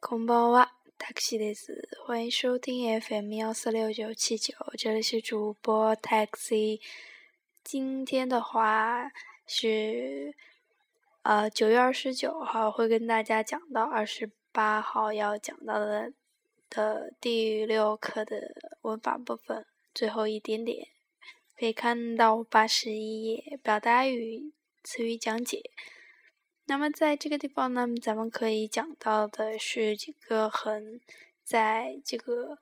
[0.00, 1.88] こんばんは、タクシーです。
[2.06, 6.80] 欢迎收听 FM 幺四六九七九，这里是主播 Taxi。
[7.62, 9.10] 今天的话
[9.46, 10.34] 是
[11.22, 16.12] 呃九月二十九号，会跟大家讲到二十八号要讲到的
[16.68, 19.64] 的第六课的文法部分，
[19.94, 20.88] 最后一点点
[21.58, 24.52] 可以看到八十一页表达语
[24.82, 25.70] 词语讲解。
[26.69, 30.99] 那么在这个地方呢，咱们可以讲到的是几个很
[31.41, 32.57] 在这个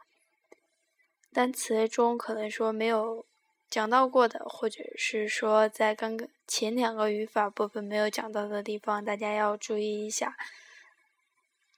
[1.34, 3.26] 单词中可能说没有
[3.68, 10.38] 讲到过的，或者是说在刚刚前两个语法部分没有讲到的地方，大家要注意一下。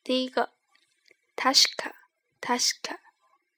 [0.03, 0.49] 第一个
[1.37, 2.97] ，tashka，tashka，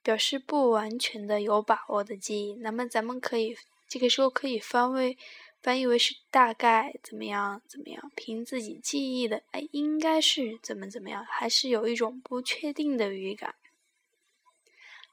[0.04, 2.54] 表示不完全的、有把握的记忆。
[2.54, 5.18] 那么咱们可以这个时候可以翻为。
[5.63, 13.55] 翻译为是大概怎么样怎么样，凭自己记忆的，哎，应该是怎么怎么样，还是有一种不确定的语感。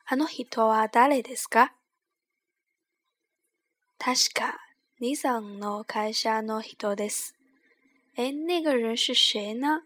[0.06, 1.72] あの人は誰ですか？
[3.98, 4.60] 確か
[5.00, 7.34] 二さんの会社の人です。
[8.16, 9.84] 哎，那个人是谁呢？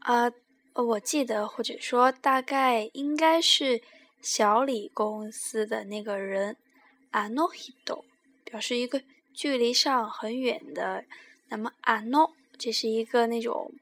[0.00, 0.30] 啊，
[0.74, 3.80] 我记得或者说大概应该是
[4.20, 6.58] 小李公司的那个人。
[7.10, 8.04] あの人
[8.44, 9.02] 表示一个。
[9.36, 11.04] 距离上很远的，
[11.48, 13.72] 那么あの这是一个那种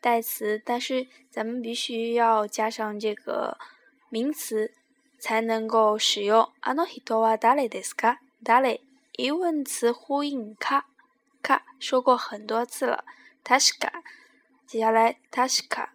[0.00, 3.58] 代词，但是咱们必须要加上这个
[4.08, 4.72] 名词
[5.18, 6.50] 才能够使用。
[6.60, 8.18] あの人は誰ですか？
[8.44, 8.80] 誰
[9.16, 10.84] 疑问词呼应か
[11.42, 13.04] か说过很多次了。
[13.44, 14.02] 確か
[14.66, 15.90] 接下来確か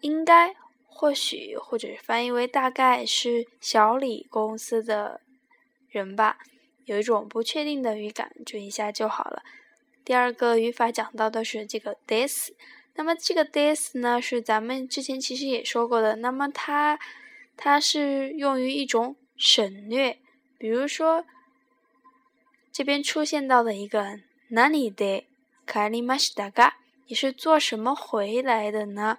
[0.00, 0.54] 应该
[0.88, 5.20] 或许或者翻译为大概是小李公司的
[5.88, 6.38] 人吧。
[6.85, 9.43] 有一种不确定的语感，注意一下就好了。
[10.03, 12.51] 第二个语法讲到的是这个 this，
[12.95, 16.99] 那么这个 this 呢是咱们之前其实也说过的，那么它
[17.55, 20.19] 它是用于一种省略，
[20.57, 21.25] 比如说
[22.71, 24.19] 这边出现到的一个
[24.49, 25.25] 哪里的
[25.65, 26.77] 卡里马西达嘎，
[27.07, 29.17] 你是做什么回来的呢？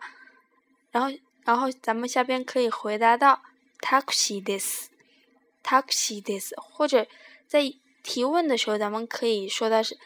[0.90, 3.42] 然后然后咱们下边可以回答到
[3.80, 7.06] taxi this，taxi this，或者。
[7.46, 7.72] 在
[8.02, 9.96] 提问的时候，咱们可以说的是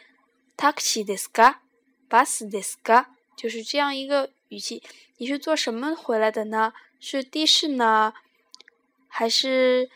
[0.57, 1.55] “taxi des ka,
[2.09, 3.05] bus des ka”，
[3.35, 4.81] 就是这样一个语气。
[5.17, 6.73] 你是坐什么回来的呢？
[6.99, 8.13] 是的士呢，
[9.07, 9.89] 还是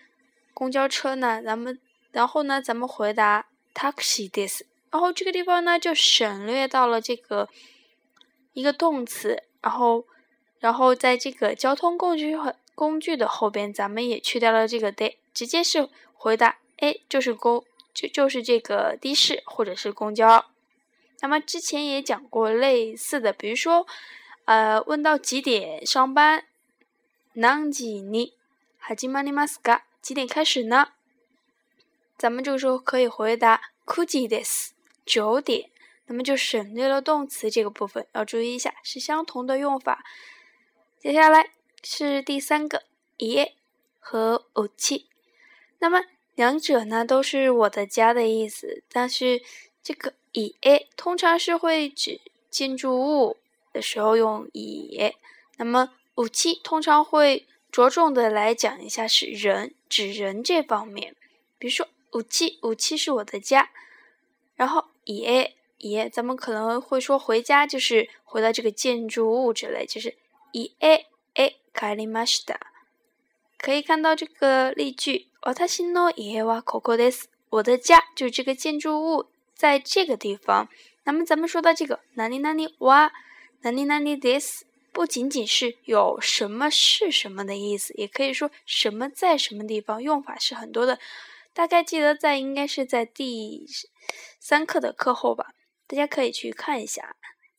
[0.54, 1.42] 公交车呢？
[1.44, 1.80] 咱们
[2.12, 7.50] 然后呢，咱们回答 “taxi des”，然后这个地方呢就省略到了这个
[8.54, 10.06] 一个动词，然后
[10.60, 16.60] 然后在这个交通工具和工具的后边，咱们也去掉了这个 “de”，直接是回答。
[16.83, 20.47] 哎，就是公就就是这个的士或者是公交。
[21.21, 23.87] 那么之前也讲过类似的，比如说，
[24.45, 26.45] 呃，问到几点上班？
[27.35, 28.33] 何時に
[28.81, 29.83] 始まりますか？
[30.01, 30.89] 几点开始呢？
[32.17, 34.71] 咱们这个时候可以回答9時です，
[35.05, 35.71] 九点。
[36.07, 40.05] 那么就省略了动词这个部分，要注意一下，是相同的用法。
[40.99, 41.51] 接下来
[41.83, 42.85] 是第三个，
[43.19, 43.53] 家
[43.99, 45.09] 和武器。
[45.79, 46.03] 那么
[46.35, 49.43] 两者呢都是我的家的意思，但是
[49.83, 53.37] 这个以 a 通常是会指建筑物
[53.73, 55.13] 的时候用以，
[55.57, 61.15] 那么武器通常会着重的来讲一下是人，指人这方面。
[61.59, 63.71] 比如说武器，武器是我的家，
[64.57, 70.15] 然后以 a 以咱们可能会说回家就是回到这个建筑物之类，就是
[70.53, 72.57] 以 a a 帰りました。
[73.63, 75.29] 可以看到这个例句。
[75.41, 77.29] 私の家はここです。
[77.51, 80.69] 我的家就是这个建筑物，在这个地方。
[81.05, 83.13] 那么咱们说到这个哪里哪里哇，
[83.63, 90.99] 哪里哪里 this，不仅仅是有什么是什么的意思，也可以说什么在什么地方，用法是很多的。
[91.55, 93.67] 大概记得在应该是在第
[94.39, 95.55] 三课的课后吧，
[95.87, 97.17] 大家可以去看一下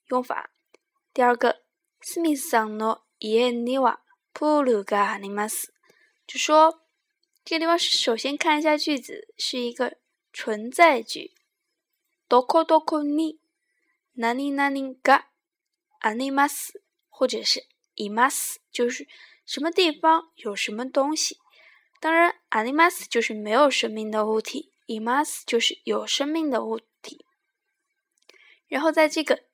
[0.10, 0.52] 用法。
[1.14, 1.56] 第二个，
[2.02, 4.00] スミスさんの家には
[4.34, 5.74] プールがあります，
[6.28, 6.82] 就说。
[7.46, 9.98] 这个地方首先看一下句子，是一个
[10.32, 11.32] 存在句。
[12.28, 13.40] どこどこに
[14.16, 15.24] 何々が
[16.00, 16.74] あります，
[17.10, 17.66] 或者是
[17.96, 19.08] います，就是
[19.48, 21.40] 什么地方有什么东西。
[22.00, 27.26] 当然，あります就是没有生命的物体，います就是有生命的物体。
[28.68, 29.46] 然后在这个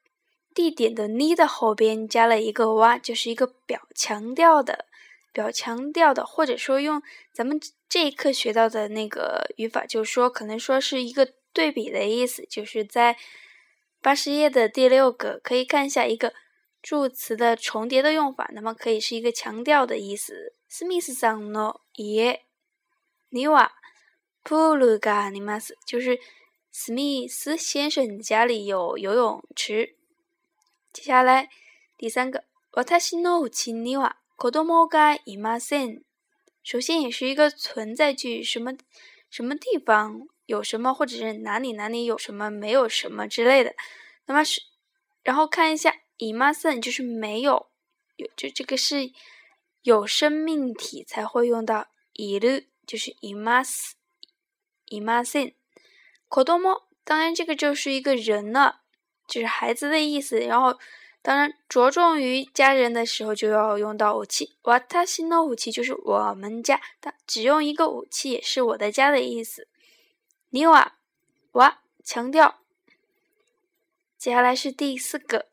[0.53, 4.87] 地点的に的后边加了一个哇，就是一个表强调的。
[5.31, 7.01] 表强调的，或者说用
[7.33, 13.17] 咱们这一课学到的那个语法，就是说可能说是一个对比的意思，就是在
[14.01, 16.33] 八十页的第六个，可以看一下一个
[16.81, 20.53] 助词的重叠的用法，那么可以是一个强调的意思。
[20.67, 22.41] 史密斯さんの家
[23.31, 23.71] には
[24.43, 25.75] プールがあります。
[25.85, 26.19] 就是
[26.71, 29.95] 史密斯先生家里有游泳池。
[30.91, 31.49] 接下来
[31.97, 36.03] 第三个，私の家には 子供がいません。
[36.63, 38.73] 首先也是一个存在句，什么
[39.29, 43.75] 什么地方有什么，或者是哪里哪里有什么，没有什么之类的。
[44.25, 44.61] 那么是，
[45.23, 47.67] 然后看一下いません就是没有，
[48.17, 49.11] 有就这个是
[49.83, 53.93] 有生命体才会用到いる，就是います。
[54.87, 55.53] いません。
[56.29, 58.81] 子供当然这个就是一个人了，
[59.27, 60.39] 就是孩子的意思。
[60.39, 60.77] 然后。
[61.22, 64.56] 当然，着重于家人的时候，就要用到武器。
[64.62, 69.68] 瓦塔西诺武器就是我们家，的，只用一个武器也是我的家的意思。
[70.48, 70.96] 尼瓦
[71.52, 72.60] 瓦强调。
[74.16, 75.50] 接下来是第四个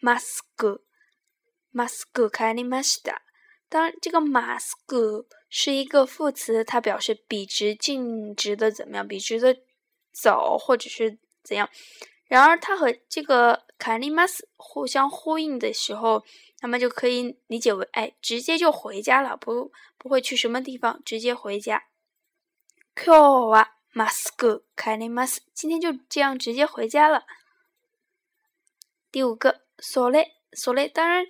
[0.00, 0.82] 马斯克，
[1.70, 3.22] 马斯克开尼马西达。
[3.68, 9.58] 当然，这个马斯克是一个副词，它表示笔直、径直的怎么样，笔直的
[10.12, 11.68] 走或者是怎样。
[12.27, 16.23] 然而，它和这个卡尼马斯互相呼应的时候，
[16.61, 21.83] 那么就可以理解为，哎，直接就回家了，不不会去什么地方，直接回家。
[22.95, 23.19] 今日
[23.49, 25.41] はマスク帰ります。
[25.53, 27.25] 今天就这样直接回家了。
[29.11, 30.89] 第五个，それそれ。
[30.89, 31.25] 当然，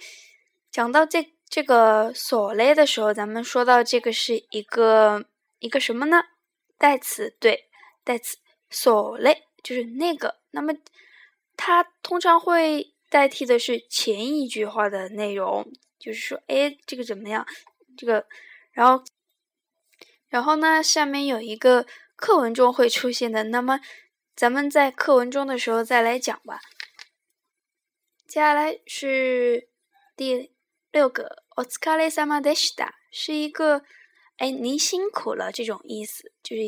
[0.72, 5.26] 讲到这这个それ的时候，咱们说到这个是一个
[5.60, 6.24] 一个什么呢？
[6.78, 7.70] 代词，对，
[8.04, 8.38] 代词
[8.70, 10.40] それ 就是那个。
[10.52, 10.74] 那么，
[11.56, 17.46] 它通常会代替的是前一句话的内容，就是说，哎，这个怎么样？
[17.98, 18.26] 这个，
[18.72, 19.04] 然后，
[20.30, 21.86] 然后呢，下面有一个
[22.16, 23.80] 课文中会出现的，那么
[24.36, 26.62] 咱们在课文中的时候再来讲吧。
[28.28, 29.68] 接下来是
[30.16, 30.52] 第
[30.92, 33.84] 六个，お疲れ様でした，是一个，
[34.38, 36.62] 哎，您辛苦了这种意思，就是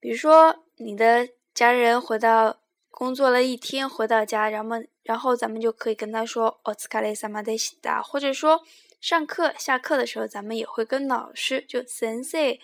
[0.00, 1.28] 比如说你的
[1.58, 2.58] 家人回到。
[2.96, 8.62] 工作了一天回到家，然后然后咱们就可以跟他说“お疲れ様でした”，或者说
[9.00, 12.56] 上课下课的时候，咱们也会跟老师就先生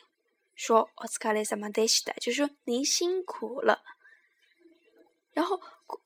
[0.56, 3.82] 说“お疲れ様でした”，就是说您辛苦了。
[5.32, 5.60] 然后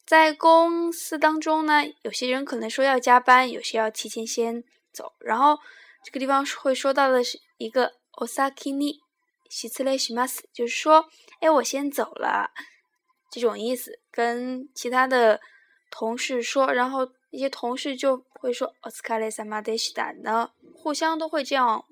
[0.06, 5.12] 在公司当中呢，有些人可能说要加班，有些要提前先走。
[5.18, 5.58] 然后
[6.02, 9.00] 这个地方会说到的是一个“お先に
[9.50, 11.10] 失礼します”，就是说，
[11.40, 12.52] 哎，我先走了。
[13.30, 15.40] 这种意思，跟其他的
[15.90, 21.84] 同事说，然后一些同事就会说“お疲れ様でした”呢，互相都会这样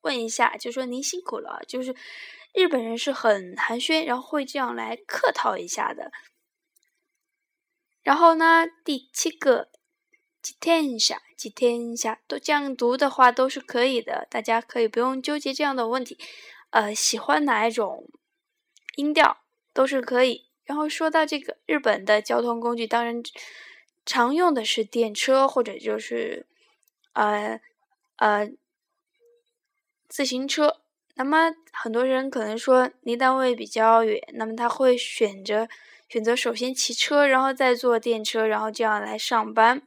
[0.00, 1.60] 问一下，就说“您辛苦了”。
[1.68, 1.94] 就是
[2.52, 6.10] 日本人是很寒暄，然后会这样来客套一下的。
[8.02, 9.68] 然后呢，第七个“
[10.42, 16.18] 几天下”，几天下都这样读的话都是可以的，大家可以不用纠结这样的问题。
[16.70, 18.08] 呃，喜欢哪一种
[18.96, 19.38] 音调？
[19.73, 20.45] 都是可以。
[20.65, 23.21] 然后说到这个日本的交通工具，当然
[24.05, 26.45] 常用的是电车或者就是
[27.11, 27.59] 呃
[28.15, 28.49] 呃
[30.07, 30.77] 自行车。
[31.15, 35.67] 那么很多人可能说离单位比较远，那么他会选择
[36.07, 39.81] 选择首先骑车，然后再坐电车，然后这样来上班。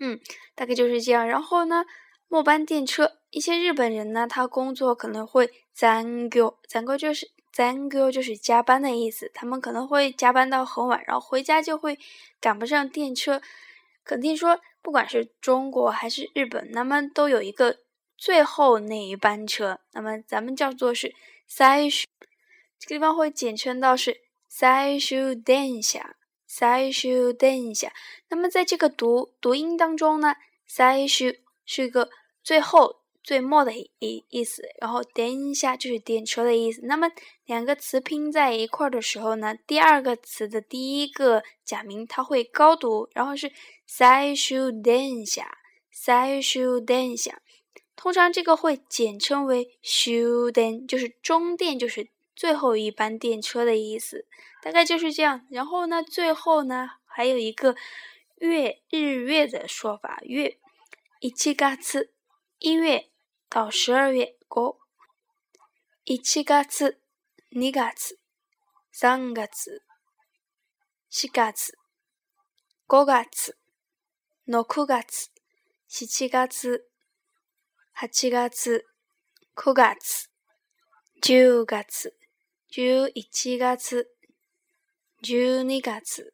[0.00, 0.20] 嗯，
[0.54, 1.26] 大概就是这样。
[1.26, 1.86] 然后呢，
[2.28, 7.30] 末班电车，一些日本人呢，他工作可能会残狗，残狗就是。
[7.52, 11.98] 残業就是加班的意思，他们可能会加班到很晚，然后回家就会
[12.40, 13.42] 赶不上电车。
[14.04, 17.78] 肯定说，不管是中国还是日本，那么都有一个
[18.16, 21.14] 最后那一班车，那么咱们叫做是
[21.46, 22.04] 最終，
[22.78, 26.00] 这个地方会简称到是最終電車，
[26.46, 27.88] 最終電車。
[28.28, 32.08] 那么在这个读读音当中呢，最終是一个
[32.42, 33.01] 最后。
[33.22, 36.80] 最末的意意思，然后点一下就是电车的意思。
[36.84, 37.08] 那么
[37.44, 43.52] 两个词拼在一块儿的时候呢，第二个词的第一个假名它会高读，然后是
[43.86, 45.42] 最終電車，
[45.92, 47.38] 最終電車。
[47.94, 54.26] 通常这个会简称为終電，就是终电，就是最后一班电车的意思。
[54.60, 55.46] 大概就是这样。
[55.48, 57.76] 然后呢，最后呢还有一个
[58.38, 60.58] 月日月的说法，月
[61.20, 62.10] 一嘎次
[62.58, 63.11] 一月。
[63.54, 64.80] 到十二月过，
[66.04, 66.96] 一月、二月、
[68.90, 69.50] 三月、
[71.10, 71.52] 四月、
[72.88, 73.26] 五月、
[74.46, 74.72] 六月、
[75.86, 76.80] 七月、八月、
[78.06, 78.26] 九
[81.66, 82.14] 月、十
[82.80, 83.92] 月、十一月、十
[85.42, 86.32] 二月、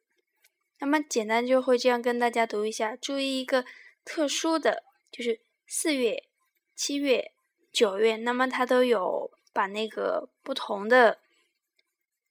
[0.78, 3.64] 那么简单就会这样跟大家读一下，注意一个
[4.04, 6.27] 特殊的，就是四月、
[6.77, 7.31] 七月、
[7.71, 11.19] 九月，那么它都有把那个不同的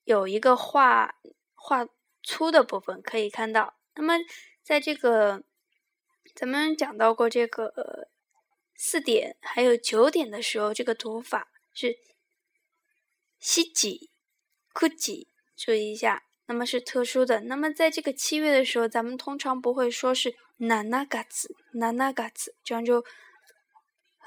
[0.04, 1.14] 有一个画
[1.54, 1.86] 画
[2.22, 3.74] 粗的部分可以看到。
[3.94, 4.14] 那么
[4.62, 5.42] 在这个
[6.34, 8.08] 咱们讲到过这个
[8.76, 11.96] 四点还有九点的时候，这个读法是
[13.38, 14.10] 西几、
[14.72, 16.24] 库几，注意一下。
[16.46, 17.42] 那么是特殊的。
[17.42, 23.04] 那么在这个七月的时候，咱们通常不会说是“ナナガツ”、“ナナガツ”，这样就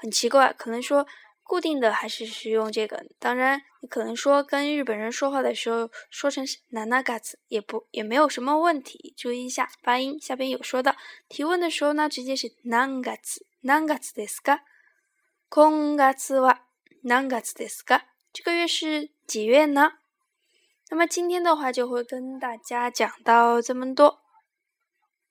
[0.00, 0.52] 很奇怪。
[0.52, 1.06] 可能说
[1.42, 3.04] 固定的还是使用这个。
[3.18, 9.14] 当然，你可能说跟日本人说话的时候说成“ナナガツ”也不也没有什么问题。
[9.16, 10.20] 注意一下发音。
[10.20, 10.96] 下边有说到
[11.28, 14.60] 提问的时候呢，直接是“ナガツ”、“ナガツですか？”“
[15.48, 16.58] 今月は
[17.04, 18.02] ナガツですか？”
[18.32, 19.92] 这个月是几月呢？
[20.88, 24.19] 那么今天的话就会跟大家讲到这么多。